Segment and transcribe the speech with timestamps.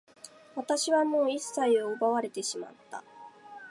[0.55, 3.03] 私はもう一切を奪われてしまった。